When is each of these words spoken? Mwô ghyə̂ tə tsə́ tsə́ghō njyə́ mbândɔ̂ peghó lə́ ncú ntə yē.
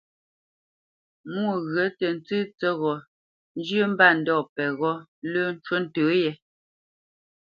Mwô 1.31 1.53
ghyə̂ 1.71 1.87
tə 1.99 2.07
tsə́ 2.25 2.41
tsə́ghō 2.57 2.93
njyə́ 3.57 3.85
mbândɔ̂ 3.91 4.39
peghó 4.55 4.93
lə́ 5.31 5.45
ncú 5.55 5.75
ntə 5.83 6.03
yē. 6.23 6.31